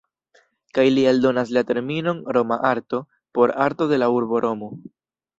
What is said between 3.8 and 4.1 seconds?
de la